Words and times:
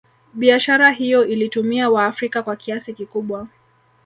Biashara 0.33 0.91
hiyo 0.91 1.25
ilitumia 1.25 1.89
waafrika 1.89 2.43
kwa 2.43 2.55
kiasi 2.55 2.93
kikubwa 2.93 3.47